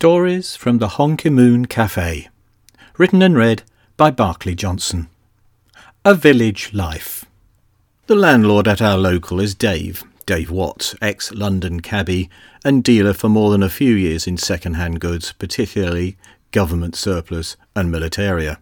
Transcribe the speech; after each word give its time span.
Stories 0.00 0.56
from 0.56 0.78
the 0.78 0.96
Honky 0.96 1.30
Moon 1.30 1.66
Cafe. 1.66 2.28
Written 2.96 3.20
and 3.20 3.36
read 3.36 3.64
by 3.98 4.10
Barclay 4.10 4.54
Johnson. 4.54 5.10
A 6.06 6.14
Village 6.14 6.72
Life. 6.72 7.26
The 8.06 8.14
landlord 8.14 8.66
at 8.66 8.80
our 8.80 8.96
local 8.96 9.40
is 9.40 9.54
Dave, 9.54 10.02
Dave 10.24 10.50
Watts, 10.50 10.94
ex 11.02 11.32
London 11.32 11.80
cabbie 11.80 12.30
and 12.64 12.82
dealer 12.82 13.12
for 13.12 13.28
more 13.28 13.50
than 13.50 13.62
a 13.62 13.68
few 13.68 13.94
years 13.94 14.26
in 14.26 14.38
second 14.38 14.72
hand 14.72 15.00
goods, 15.00 15.32
particularly 15.32 16.16
government 16.50 16.96
surplus 16.96 17.58
and 17.76 17.92
militaria. 17.92 18.56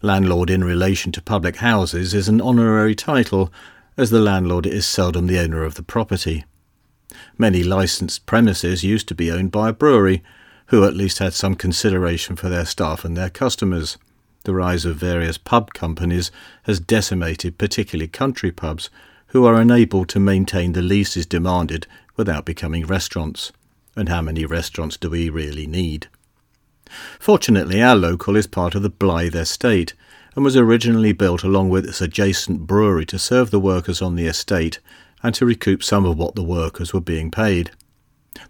Landlord 0.00 0.48
in 0.48 0.64
relation 0.64 1.12
to 1.12 1.20
public 1.20 1.56
houses 1.56 2.14
is 2.14 2.26
an 2.26 2.40
honorary 2.40 2.94
title, 2.94 3.52
as 3.98 4.08
the 4.08 4.20
landlord 4.20 4.64
is 4.64 4.86
seldom 4.86 5.26
the 5.26 5.38
owner 5.38 5.62
of 5.62 5.74
the 5.74 5.82
property. 5.82 6.46
Many 7.38 7.62
licensed 7.62 8.26
premises 8.26 8.82
used 8.82 9.08
to 9.08 9.14
be 9.14 9.30
owned 9.30 9.52
by 9.52 9.68
a 9.68 9.72
brewery, 9.72 10.22
who 10.66 10.84
at 10.84 10.96
least 10.96 11.18
had 11.18 11.32
some 11.32 11.54
consideration 11.54 12.36
for 12.36 12.48
their 12.48 12.64
staff 12.64 13.04
and 13.04 13.16
their 13.16 13.30
customers. 13.30 13.98
The 14.44 14.54
rise 14.54 14.84
of 14.84 14.96
various 14.96 15.38
pub 15.38 15.74
companies 15.74 16.30
has 16.64 16.80
decimated 16.80 17.58
particularly 17.58 18.08
country 18.08 18.50
pubs, 18.50 18.90
who 19.28 19.44
are 19.44 19.60
unable 19.60 20.04
to 20.06 20.20
maintain 20.20 20.72
the 20.72 20.82
leases 20.82 21.26
demanded 21.26 21.86
without 22.16 22.44
becoming 22.44 22.86
restaurants. 22.86 23.52
And 23.96 24.08
how 24.08 24.22
many 24.22 24.44
restaurants 24.44 24.96
do 24.96 25.10
we 25.10 25.28
really 25.30 25.66
need? 25.66 26.08
Fortunately, 27.18 27.82
our 27.82 27.96
local 27.96 28.36
is 28.36 28.46
part 28.46 28.74
of 28.74 28.82
the 28.82 28.90
Blythe 28.90 29.34
estate 29.34 29.94
and 30.34 30.44
was 30.44 30.56
originally 30.56 31.12
built 31.12 31.42
along 31.42 31.70
with 31.70 31.86
its 31.86 32.00
adjacent 32.00 32.66
brewery 32.66 33.06
to 33.06 33.18
serve 33.18 33.50
the 33.50 33.58
workers 33.58 34.02
on 34.02 34.14
the 34.14 34.26
estate 34.26 34.78
and 35.22 35.34
to 35.34 35.46
recoup 35.46 35.82
some 35.82 36.04
of 36.04 36.18
what 36.18 36.34
the 36.34 36.42
workers 36.42 36.92
were 36.92 37.00
being 37.00 37.30
paid. 37.30 37.70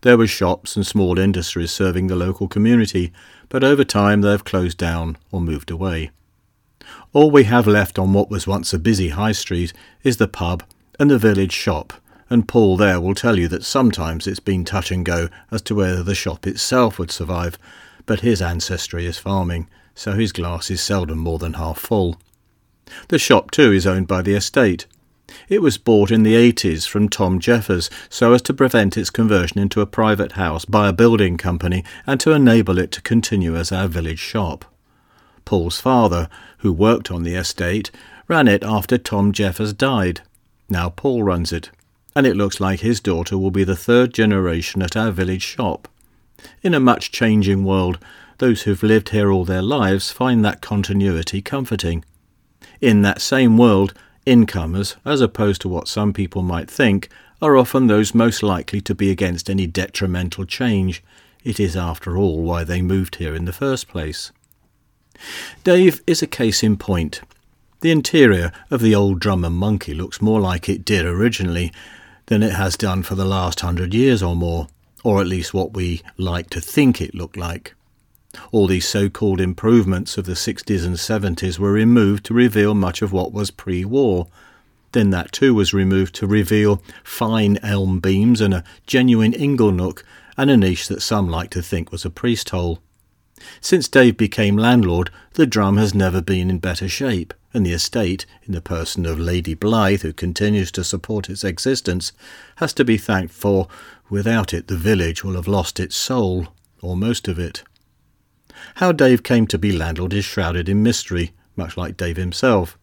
There 0.00 0.18
were 0.18 0.26
shops 0.26 0.76
and 0.76 0.86
small 0.86 1.18
industries 1.18 1.70
serving 1.70 2.08
the 2.08 2.16
local 2.16 2.48
community, 2.48 3.12
but 3.48 3.62
over 3.62 3.84
time 3.84 4.20
they 4.20 4.30
have 4.30 4.44
closed 4.44 4.78
down 4.78 5.16
or 5.30 5.40
moved 5.40 5.70
away. 5.70 6.10
All 7.12 7.30
we 7.30 7.44
have 7.44 7.66
left 7.66 7.98
on 7.98 8.12
what 8.12 8.30
was 8.30 8.46
once 8.46 8.72
a 8.72 8.78
busy 8.78 9.10
high 9.10 9.32
street 9.32 9.72
is 10.02 10.16
the 10.16 10.28
pub 10.28 10.62
and 10.98 11.10
the 11.10 11.18
village 11.18 11.52
shop, 11.52 11.92
and 12.28 12.48
Paul 12.48 12.76
there 12.76 13.00
will 13.00 13.14
tell 13.14 13.38
you 13.38 13.48
that 13.48 13.64
sometimes 13.64 14.26
it's 14.26 14.40
been 14.40 14.64
touch 14.64 14.90
and 14.90 15.04
go 15.04 15.28
as 15.50 15.62
to 15.62 15.74
whether 15.74 16.02
the 16.02 16.14
shop 16.14 16.46
itself 16.46 16.98
would 16.98 17.10
survive, 17.10 17.58
but 18.06 18.20
his 18.20 18.42
ancestry 18.42 19.06
is 19.06 19.18
farming, 19.18 19.68
so 19.94 20.12
his 20.12 20.32
glass 20.32 20.70
is 20.70 20.80
seldom 20.80 21.18
more 21.18 21.38
than 21.38 21.54
half 21.54 21.78
full. 21.78 22.16
The 23.08 23.18
shop, 23.18 23.50
too, 23.50 23.72
is 23.72 23.86
owned 23.86 24.06
by 24.06 24.22
the 24.22 24.34
estate. 24.34 24.86
It 25.48 25.62
was 25.62 25.78
bought 25.78 26.10
in 26.10 26.22
the 26.22 26.34
80s 26.34 26.86
from 26.86 27.08
Tom 27.08 27.40
Jeffers 27.40 27.90
so 28.08 28.32
as 28.32 28.42
to 28.42 28.54
prevent 28.54 28.96
its 28.96 29.10
conversion 29.10 29.58
into 29.58 29.80
a 29.80 29.86
private 29.86 30.32
house 30.32 30.64
by 30.64 30.88
a 30.88 30.92
building 30.92 31.36
company 31.36 31.84
and 32.06 32.20
to 32.20 32.32
enable 32.32 32.78
it 32.78 32.90
to 32.92 33.02
continue 33.02 33.56
as 33.56 33.72
our 33.72 33.88
village 33.88 34.18
shop. 34.18 34.64
Paul's 35.44 35.80
father, 35.80 36.28
who 36.58 36.72
worked 36.72 37.10
on 37.10 37.22
the 37.22 37.34
estate, 37.34 37.90
ran 38.28 38.48
it 38.48 38.64
after 38.64 38.98
Tom 38.98 39.32
Jeffers 39.32 39.72
died. 39.72 40.20
Now 40.68 40.90
Paul 40.90 41.22
runs 41.22 41.52
it, 41.52 41.70
and 42.14 42.26
it 42.26 42.36
looks 42.36 42.60
like 42.60 42.80
his 42.80 43.00
daughter 43.00 43.38
will 43.38 43.52
be 43.52 43.64
the 43.64 43.76
third 43.76 44.12
generation 44.12 44.82
at 44.82 44.96
our 44.96 45.10
village 45.10 45.42
shop. 45.42 45.86
In 46.62 46.74
a 46.74 46.80
much 46.80 47.12
changing 47.12 47.64
world, 47.64 47.98
those 48.38 48.62
who've 48.62 48.82
lived 48.82 49.10
here 49.10 49.30
all 49.30 49.44
their 49.44 49.62
lives 49.62 50.10
find 50.10 50.44
that 50.44 50.60
continuity 50.60 51.40
comforting. 51.40 52.04
In 52.80 53.02
that 53.02 53.22
same 53.22 53.56
world, 53.56 53.94
incomers, 54.26 54.96
as 55.04 55.20
opposed 55.20 55.62
to 55.62 55.68
what 55.68 55.88
some 55.88 56.12
people 56.12 56.42
might 56.42 56.70
think, 56.70 57.08
are 57.40 57.56
often 57.56 57.86
those 57.86 58.14
most 58.14 58.42
likely 58.42 58.80
to 58.80 58.94
be 58.94 59.10
against 59.10 59.48
any 59.48 59.66
detrimental 59.66 60.44
change. 60.44 61.02
It 61.44 61.60
is, 61.60 61.76
after 61.76 62.16
all, 62.16 62.42
why 62.42 62.64
they 62.64 62.82
moved 62.82 63.16
here 63.16 63.34
in 63.34 63.44
the 63.44 63.52
first 63.52 63.88
place. 63.88 64.32
Dave 65.64 66.02
is 66.06 66.22
a 66.22 66.26
case 66.26 66.62
in 66.62 66.76
point. 66.76 67.20
The 67.80 67.90
interior 67.90 68.52
of 68.70 68.80
the 68.80 68.94
old 68.94 69.20
drum 69.20 69.44
and 69.44 69.54
monkey 69.54 69.94
looks 69.94 70.20
more 70.20 70.40
like 70.40 70.68
it 70.68 70.84
did 70.84 71.06
originally 71.06 71.72
than 72.26 72.42
it 72.42 72.52
has 72.52 72.76
done 72.76 73.02
for 73.02 73.14
the 73.14 73.24
last 73.24 73.60
hundred 73.60 73.94
years 73.94 74.22
or 74.22 74.34
more, 74.34 74.66
or 75.04 75.20
at 75.20 75.26
least 75.26 75.54
what 75.54 75.74
we 75.74 76.02
like 76.16 76.50
to 76.50 76.60
think 76.60 77.00
it 77.00 77.14
looked 77.14 77.36
like. 77.36 77.74
All 78.52 78.66
these 78.66 78.88
so 78.88 79.08
called 79.08 79.40
improvements 79.40 80.18
of 80.18 80.26
the 80.26 80.32
60s 80.32 80.84
and 80.84 80.96
70s 80.96 81.58
were 81.58 81.72
removed 81.72 82.24
to 82.26 82.34
reveal 82.34 82.74
much 82.74 83.02
of 83.02 83.12
what 83.12 83.32
was 83.32 83.50
pre 83.50 83.84
war. 83.84 84.26
Then 84.92 85.10
that 85.10 85.32
too 85.32 85.54
was 85.54 85.74
removed 85.74 86.14
to 86.16 86.26
reveal 86.26 86.82
fine 87.04 87.58
elm 87.62 88.00
beams 88.00 88.40
and 88.40 88.54
a 88.54 88.64
genuine 88.86 89.32
ingle 89.32 89.72
nook 89.72 90.04
and 90.36 90.50
a 90.50 90.56
niche 90.56 90.88
that 90.88 91.02
some 91.02 91.28
like 91.28 91.50
to 91.50 91.62
think 91.62 91.90
was 91.90 92.04
a 92.04 92.10
priest 92.10 92.50
hole. 92.50 92.80
Since 93.60 93.88
Dave 93.88 94.16
became 94.16 94.56
landlord, 94.56 95.10
the 95.34 95.46
drum 95.46 95.76
has 95.76 95.94
never 95.94 96.22
been 96.22 96.48
in 96.48 96.58
better 96.58 96.88
shape, 96.88 97.34
and 97.52 97.66
the 97.66 97.72
estate, 97.72 98.24
in 98.44 98.54
the 98.54 98.62
person 98.62 99.04
of 99.04 99.20
Lady 99.20 99.52
Blythe, 99.52 100.02
who 100.02 100.14
continues 100.14 100.72
to 100.72 100.82
support 100.84 101.28
its 101.28 101.44
existence, 101.44 102.12
has 102.56 102.72
to 102.72 102.84
be 102.84 102.96
thanked 102.96 103.34
for 103.34 103.68
without 104.08 104.54
it 104.54 104.68
the 104.68 104.76
village 104.76 105.22
will 105.22 105.34
have 105.34 105.48
lost 105.48 105.78
its 105.78 105.96
soul, 105.96 106.48
or 106.80 106.96
most 106.96 107.28
of 107.28 107.38
it. 107.38 107.62
How 108.76 108.92
Dave 108.92 109.22
came 109.22 109.46
to 109.48 109.58
be 109.58 109.72
landlord 109.72 110.12
is 110.12 110.24
shrouded 110.24 110.68
in 110.68 110.82
mystery, 110.82 111.32
much 111.56 111.76
like 111.76 111.96
Dave 111.96 112.16
himself. 112.16 112.78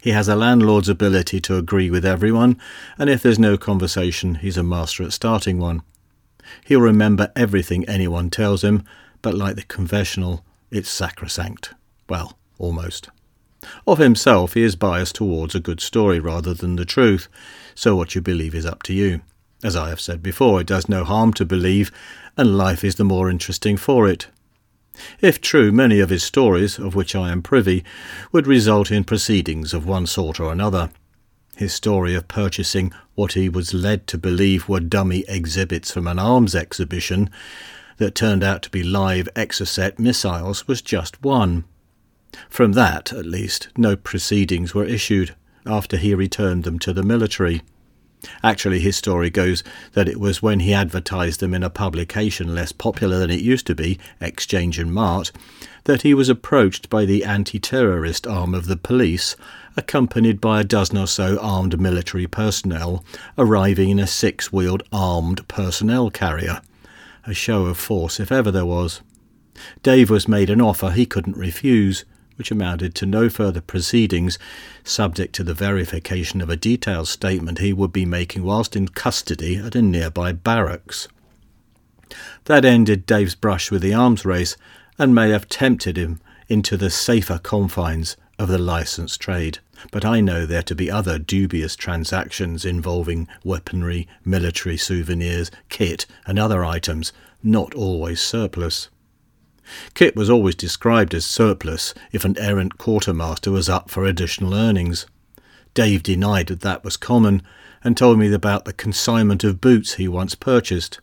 He 0.00 0.10
has 0.10 0.28
a 0.28 0.36
landlord's 0.36 0.88
ability 0.88 1.40
to 1.42 1.56
agree 1.56 1.90
with 1.90 2.04
everyone, 2.04 2.58
and 2.98 3.08
if 3.08 3.22
there's 3.22 3.38
no 3.38 3.56
conversation, 3.56 4.36
he's 4.36 4.56
a 4.56 4.62
master 4.62 5.02
at 5.02 5.12
starting 5.12 5.58
one. 5.58 5.82
He'll 6.64 6.80
remember 6.80 7.32
everything 7.34 7.88
anyone 7.88 8.30
tells 8.30 8.62
him, 8.62 8.84
but 9.22 9.34
like 9.34 9.56
the 9.56 9.62
confessional, 9.62 10.44
it's 10.70 10.90
sacrosanct. 10.90 11.74
Well, 12.08 12.38
almost. 12.58 13.08
Of 13.86 13.98
himself, 13.98 14.54
he 14.54 14.62
is 14.62 14.76
biased 14.76 15.14
towards 15.14 15.54
a 15.54 15.60
good 15.60 15.80
story 15.80 16.18
rather 16.18 16.54
than 16.54 16.76
the 16.76 16.84
truth, 16.84 17.28
so 17.74 17.94
what 17.94 18.14
you 18.14 18.20
believe 18.20 18.54
is 18.54 18.66
up 18.66 18.82
to 18.84 18.94
you. 18.94 19.20
As 19.62 19.76
I 19.76 19.90
have 19.90 20.00
said 20.00 20.22
before, 20.22 20.60
it 20.60 20.66
does 20.66 20.88
no 20.88 21.04
harm 21.04 21.34
to 21.34 21.44
believe, 21.44 21.92
and 22.36 22.56
life 22.56 22.82
is 22.82 22.94
the 22.94 23.04
more 23.04 23.28
interesting 23.28 23.76
for 23.76 24.08
it. 24.08 24.28
If 25.20 25.40
true, 25.40 25.72
many 25.72 26.00
of 26.00 26.10
his 26.10 26.22
stories, 26.22 26.78
of 26.78 26.94
which 26.94 27.14
I 27.14 27.30
am 27.30 27.42
privy, 27.42 27.84
would 28.32 28.46
result 28.46 28.90
in 28.90 29.04
proceedings 29.04 29.72
of 29.72 29.86
one 29.86 30.06
sort 30.06 30.40
or 30.40 30.52
another. 30.52 30.90
His 31.56 31.72
story 31.72 32.14
of 32.14 32.26
purchasing 32.26 32.92
what 33.14 33.32
he 33.32 33.48
was 33.48 33.74
led 33.74 34.06
to 34.06 34.18
believe 34.18 34.68
were 34.68 34.80
dummy 34.80 35.24
exhibits 35.28 35.92
from 35.92 36.06
an 36.06 36.18
arms 36.18 36.54
exhibition 36.54 37.28
that 37.98 38.14
turned 38.14 38.42
out 38.42 38.62
to 38.62 38.70
be 38.70 38.82
live 38.82 39.28
Exocet 39.36 39.98
missiles 39.98 40.66
was 40.66 40.80
just 40.80 41.22
one. 41.22 41.64
From 42.48 42.72
that, 42.72 43.12
at 43.12 43.26
least, 43.26 43.68
no 43.76 43.94
proceedings 43.94 44.74
were 44.74 44.86
issued 44.86 45.34
after 45.66 45.96
he 45.96 46.14
returned 46.14 46.64
them 46.64 46.78
to 46.78 46.92
the 46.92 47.02
military. 47.02 47.62
Actually, 48.42 48.80
his 48.80 48.96
story 48.96 49.30
goes 49.30 49.64
that 49.92 50.08
it 50.08 50.20
was 50.20 50.42
when 50.42 50.60
he 50.60 50.74
advertised 50.74 51.40
them 51.40 51.54
in 51.54 51.62
a 51.62 51.70
publication 51.70 52.54
less 52.54 52.72
popular 52.72 53.18
than 53.18 53.30
it 53.30 53.40
used 53.40 53.66
to 53.66 53.74
be, 53.74 53.98
Exchange 54.20 54.78
and 54.78 54.92
Mart, 54.92 55.32
that 55.84 56.02
he 56.02 56.12
was 56.12 56.28
approached 56.28 56.90
by 56.90 57.04
the 57.04 57.24
anti 57.24 57.58
terrorist 57.58 58.26
arm 58.26 58.54
of 58.54 58.66
the 58.66 58.76
police, 58.76 59.36
accompanied 59.76 60.40
by 60.40 60.60
a 60.60 60.64
dozen 60.64 60.98
or 60.98 61.06
so 61.06 61.38
armed 61.40 61.80
military 61.80 62.26
personnel, 62.26 63.04
arriving 63.38 63.90
in 63.90 63.98
a 63.98 64.06
six 64.06 64.52
wheeled 64.52 64.82
armed 64.92 65.46
personnel 65.48 66.10
carrier. 66.10 66.60
A 67.26 67.32
show 67.32 67.66
of 67.66 67.78
force, 67.78 68.20
if 68.20 68.30
ever 68.30 68.50
there 68.50 68.66
was. 68.66 69.00
Dave 69.82 70.10
was 70.10 70.28
made 70.28 70.50
an 70.50 70.60
offer 70.60 70.90
he 70.90 71.06
couldn't 71.06 71.36
refuse 71.36 72.04
which 72.40 72.50
amounted 72.50 72.94
to 72.94 73.04
no 73.04 73.28
further 73.28 73.60
proceedings, 73.60 74.38
subject 74.82 75.34
to 75.34 75.44
the 75.44 75.52
verification 75.52 76.40
of 76.40 76.48
a 76.48 76.56
detailed 76.56 77.06
statement 77.06 77.58
he 77.58 77.70
would 77.70 77.92
be 77.92 78.06
making 78.06 78.42
whilst 78.42 78.74
in 78.74 78.88
custody 78.88 79.58
at 79.58 79.74
a 79.74 79.82
nearby 79.82 80.32
barracks. 80.32 81.06
That 82.46 82.64
ended 82.64 83.04
Dave's 83.04 83.34
brush 83.34 83.70
with 83.70 83.82
the 83.82 83.92
arms 83.92 84.24
race 84.24 84.56
and 84.96 85.14
may 85.14 85.28
have 85.28 85.50
tempted 85.50 85.98
him 85.98 86.18
into 86.48 86.78
the 86.78 86.88
safer 86.88 87.38
confines 87.38 88.16
of 88.38 88.48
the 88.48 88.56
licensed 88.56 89.20
trade. 89.20 89.58
But 89.92 90.06
I 90.06 90.22
know 90.22 90.46
there 90.46 90.62
to 90.62 90.74
be 90.74 90.90
other 90.90 91.18
dubious 91.18 91.76
transactions 91.76 92.64
involving 92.64 93.28
weaponry, 93.44 94.08
military 94.24 94.78
souvenirs, 94.78 95.50
kit, 95.68 96.06
and 96.24 96.38
other 96.38 96.64
items, 96.64 97.12
not 97.42 97.74
always 97.74 98.18
surplus. 98.18 98.88
Kit 99.94 100.16
was 100.16 100.30
always 100.30 100.54
described 100.54 101.14
as 101.14 101.24
surplus 101.24 101.94
if 102.12 102.24
an 102.24 102.38
errant 102.38 102.78
quartermaster 102.78 103.50
was 103.50 103.68
up 103.68 103.90
for 103.90 104.04
additional 104.04 104.54
earnings. 104.54 105.06
Dave 105.74 106.02
denied 106.02 106.48
that 106.48 106.60
that 106.60 106.84
was 106.84 106.96
common, 106.96 107.42
and 107.84 107.96
told 107.96 108.18
me 108.18 108.32
about 108.32 108.64
the 108.64 108.72
consignment 108.72 109.44
of 109.44 109.60
boots 109.60 109.94
he 109.94 110.08
once 110.08 110.34
purchased. 110.34 111.00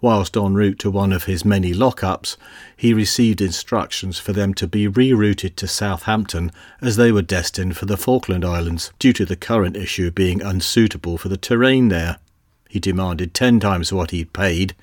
Whilst 0.00 0.36
en 0.36 0.54
route 0.54 0.78
to 0.80 0.90
one 0.90 1.12
of 1.12 1.24
his 1.24 1.44
many 1.44 1.74
lock-ups, 1.74 2.36
he 2.76 2.94
received 2.94 3.40
instructions 3.40 4.18
for 4.18 4.32
them 4.32 4.54
to 4.54 4.66
be 4.66 4.88
rerouted 4.88 5.54
to 5.56 5.68
Southampton 5.68 6.50
as 6.80 6.96
they 6.96 7.12
were 7.12 7.22
destined 7.22 7.76
for 7.76 7.84
the 7.84 7.98
Falkland 7.98 8.44
Islands, 8.44 8.90
due 8.98 9.12
to 9.12 9.26
the 9.26 9.36
current 9.36 9.76
issue 9.76 10.10
being 10.10 10.42
unsuitable 10.42 11.18
for 11.18 11.28
the 11.28 11.36
terrain 11.36 11.88
there. 11.88 12.18
He 12.68 12.80
demanded 12.80 13.34
ten 13.34 13.60
times 13.60 13.92
what 13.92 14.10
he'd 14.10 14.32
paid, 14.32 14.74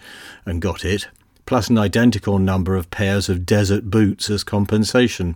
and 0.46 0.62
got 0.62 0.86
it, 0.86 1.08
plus 1.46 1.70
an 1.70 1.78
identical 1.78 2.40
number 2.40 2.76
of 2.76 2.92
pairs 2.92 3.30
of 3.30 3.46
desert 3.46 3.90
boots 3.90 4.30
as 4.30 4.44
compensation. 4.44 5.36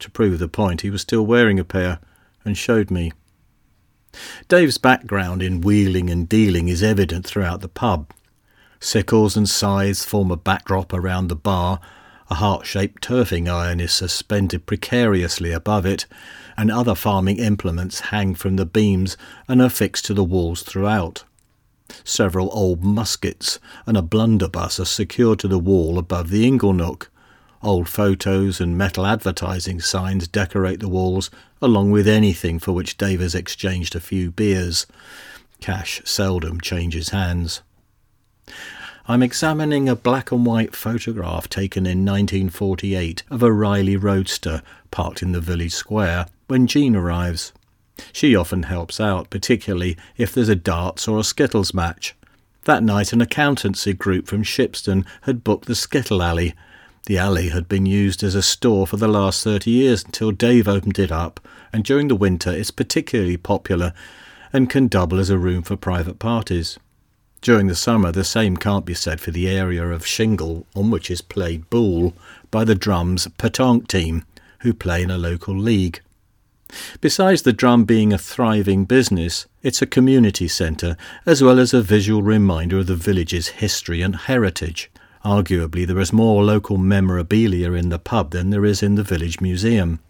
To 0.00 0.10
prove 0.10 0.38
the 0.38 0.48
point, 0.48 0.80
he 0.80 0.90
was 0.90 1.02
still 1.02 1.26
wearing 1.26 1.58
a 1.58 1.64
pair 1.64 1.98
and 2.44 2.56
showed 2.56 2.90
me. 2.90 3.12
Dave's 4.48 4.78
background 4.78 5.42
in 5.42 5.60
wheeling 5.60 6.10
and 6.10 6.28
dealing 6.28 6.68
is 6.68 6.82
evident 6.82 7.26
throughout 7.26 7.60
the 7.60 7.68
pub. 7.68 8.10
Sickles 8.80 9.36
and 9.36 9.48
scythes 9.48 10.04
form 10.04 10.30
a 10.30 10.36
backdrop 10.36 10.92
around 10.92 11.28
the 11.28 11.36
bar, 11.36 11.80
a 12.30 12.36
heart 12.36 12.64
shaped 12.64 13.02
turfing 13.02 13.48
iron 13.48 13.80
is 13.80 13.92
suspended 13.92 14.64
precariously 14.64 15.52
above 15.52 15.84
it, 15.84 16.06
and 16.56 16.70
other 16.70 16.94
farming 16.94 17.38
implements 17.38 18.00
hang 18.00 18.34
from 18.34 18.56
the 18.56 18.66
beams 18.66 19.16
and 19.48 19.60
are 19.60 19.68
fixed 19.68 20.04
to 20.06 20.14
the 20.14 20.24
walls 20.24 20.62
throughout. 20.62 21.24
Several 22.04 22.50
old 22.52 22.82
muskets 22.82 23.58
and 23.86 23.96
a 23.96 24.02
blunderbuss 24.02 24.80
are 24.80 24.84
secured 24.84 25.38
to 25.40 25.48
the 25.48 25.58
wall 25.58 25.98
above 25.98 26.30
the 26.30 26.48
inglenook. 26.50 27.08
Old 27.62 27.88
photos 27.88 28.60
and 28.60 28.78
metal 28.78 29.06
advertising 29.06 29.80
signs 29.80 30.26
decorate 30.26 30.80
the 30.80 30.88
walls, 30.88 31.30
along 31.60 31.90
with 31.90 32.08
anything 32.08 32.58
for 32.58 32.72
which 32.72 32.96
Dave 32.96 33.20
has 33.20 33.34
exchanged 33.34 33.94
a 33.94 34.00
few 34.00 34.30
beers. 34.30 34.86
Cash 35.60 36.00
seldom 36.04 36.60
changes 36.60 37.10
hands. 37.10 37.60
I'm 39.06 39.22
examining 39.22 39.88
a 39.88 39.96
black 39.96 40.30
and 40.30 40.46
white 40.46 40.74
photograph 40.74 41.48
taken 41.48 41.84
in 41.84 42.04
1948 42.04 43.24
of 43.30 43.42
a 43.42 43.52
Riley 43.52 43.96
Roadster 43.96 44.62
parked 44.90 45.20
in 45.20 45.32
the 45.32 45.40
village 45.40 45.74
square 45.74 46.26
when 46.46 46.66
Jean 46.66 46.94
arrives. 46.94 47.52
She 48.12 48.34
often 48.36 48.64
helps 48.64 49.00
out, 49.00 49.30
particularly 49.30 49.96
if 50.16 50.32
there's 50.32 50.48
a 50.48 50.56
darts 50.56 51.06
or 51.08 51.18
a 51.18 51.24
skittles 51.24 51.74
match. 51.74 52.14
That 52.64 52.82
night, 52.82 53.12
an 53.12 53.20
accountancy 53.20 53.92
group 53.92 54.26
from 54.26 54.42
Shipston 54.42 55.06
had 55.22 55.44
booked 55.44 55.66
the 55.66 55.74
Skittle 55.74 56.22
Alley. 56.22 56.54
The 57.06 57.18
alley 57.18 57.48
had 57.48 57.68
been 57.68 57.86
used 57.86 58.22
as 58.22 58.34
a 58.34 58.42
store 58.42 58.86
for 58.86 58.96
the 58.96 59.08
last 59.08 59.42
thirty 59.42 59.70
years 59.70 60.04
until 60.04 60.30
Dave 60.30 60.68
opened 60.68 60.98
it 60.98 61.10
up, 61.10 61.40
and 61.72 61.82
during 61.82 62.08
the 62.08 62.14
winter 62.14 62.50
it's 62.50 62.70
particularly 62.70 63.36
popular 63.36 63.94
and 64.52 64.68
can 64.68 64.88
double 64.88 65.18
as 65.18 65.30
a 65.30 65.38
room 65.38 65.62
for 65.62 65.76
private 65.76 66.18
parties. 66.18 66.78
During 67.40 67.68
the 67.68 67.74
summer, 67.74 68.12
the 68.12 68.24
same 68.24 68.58
can't 68.58 68.84
be 68.84 68.92
said 68.92 69.20
for 69.20 69.30
the 69.30 69.48
area 69.48 69.88
of 69.88 70.06
shingle 70.06 70.66
on 70.76 70.90
which 70.90 71.10
is 71.10 71.22
played 71.22 71.70
ball 71.70 72.12
by 72.50 72.64
the 72.64 72.74
drum's 72.74 73.26
petanque 73.38 73.88
team, 73.88 74.26
who 74.60 74.74
play 74.74 75.02
in 75.02 75.10
a 75.10 75.16
local 75.16 75.56
league. 75.56 76.02
Besides 77.00 77.42
the 77.42 77.52
drum 77.52 77.84
being 77.84 78.12
a 78.12 78.18
thriving 78.18 78.84
business, 78.84 79.46
it's 79.62 79.82
a 79.82 79.86
community 79.86 80.48
centre, 80.48 80.96
as 81.26 81.42
well 81.42 81.58
as 81.58 81.74
a 81.74 81.82
visual 81.82 82.22
reminder 82.22 82.78
of 82.78 82.86
the 82.86 82.94
village's 82.94 83.48
history 83.48 84.02
and 84.02 84.16
heritage. 84.16 84.90
Arguably, 85.24 85.86
there 85.86 85.98
is 85.98 86.12
more 86.12 86.44
local 86.44 86.78
memorabilia 86.78 87.72
in 87.72 87.88
the 87.88 87.98
pub 87.98 88.30
than 88.30 88.50
there 88.50 88.64
is 88.64 88.82
in 88.82 88.94
the 88.94 89.02
village 89.02 89.40
museum. 89.40 90.00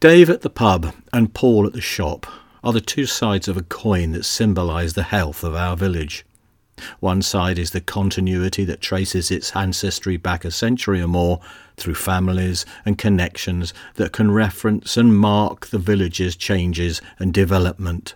Dave 0.00 0.30
at 0.30 0.42
the 0.42 0.50
pub 0.50 0.94
and 1.12 1.34
Paul 1.34 1.66
at 1.66 1.72
the 1.72 1.80
shop 1.80 2.26
are 2.62 2.72
the 2.72 2.80
two 2.80 3.06
sides 3.06 3.46
of 3.46 3.56
a 3.56 3.62
coin 3.62 4.12
that 4.12 4.24
symbolise 4.24 4.94
the 4.94 5.02
health 5.02 5.44
of 5.44 5.54
our 5.54 5.76
village. 5.76 6.24
One 7.00 7.22
side 7.22 7.58
is 7.58 7.70
the 7.70 7.80
continuity 7.80 8.64
that 8.64 8.80
traces 8.80 9.30
its 9.30 9.54
ancestry 9.54 10.16
back 10.16 10.44
a 10.44 10.50
century 10.50 11.00
or 11.00 11.08
more 11.08 11.40
through 11.76 11.94
families 11.94 12.66
and 12.84 12.98
connections 12.98 13.72
that 13.94 14.12
can 14.12 14.30
reference 14.30 14.96
and 14.96 15.16
mark 15.16 15.66
the 15.66 15.78
village's 15.78 16.36
changes 16.36 17.00
and 17.18 17.32
development. 17.32 18.14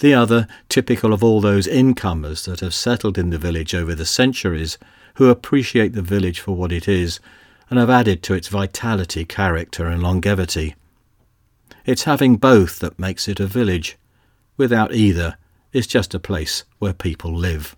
The 0.00 0.14
other, 0.14 0.48
typical 0.68 1.12
of 1.12 1.22
all 1.22 1.40
those 1.40 1.66
incomers 1.66 2.44
that 2.46 2.60
have 2.60 2.74
settled 2.74 3.16
in 3.16 3.30
the 3.30 3.38
village 3.38 3.74
over 3.74 3.94
the 3.94 4.06
centuries, 4.06 4.78
who 5.14 5.28
appreciate 5.28 5.92
the 5.92 6.02
village 6.02 6.40
for 6.40 6.56
what 6.56 6.72
it 6.72 6.88
is 6.88 7.20
and 7.68 7.78
have 7.78 7.90
added 7.90 8.22
to 8.24 8.34
its 8.34 8.48
vitality, 8.48 9.24
character, 9.24 9.86
and 9.86 10.02
longevity. 10.02 10.74
It's 11.86 12.04
having 12.04 12.36
both 12.36 12.80
that 12.80 12.98
makes 12.98 13.28
it 13.28 13.38
a 13.38 13.46
village. 13.46 13.96
Without 14.56 14.92
either, 14.92 15.36
it's 15.72 15.86
just 15.86 16.14
a 16.14 16.20
place 16.20 16.64
where 16.78 16.92
people 16.92 17.34
live. 17.34 17.76